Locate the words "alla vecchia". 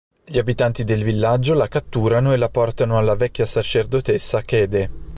2.97-3.45